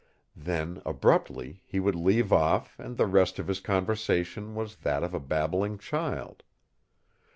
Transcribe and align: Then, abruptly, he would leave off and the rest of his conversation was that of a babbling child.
Then, 0.35 0.81
abruptly, 0.83 1.61
he 1.67 1.79
would 1.79 1.93
leave 1.93 2.33
off 2.33 2.79
and 2.79 2.97
the 2.97 3.05
rest 3.05 3.37
of 3.37 3.45
his 3.47 3.59
conversation 3.59 4.55
was 4.55 4.77
that 4.77 5.03
of 5.03 5.13
a 5.13 5.19
babbling 5.19 5.77
child. 5.77 6.41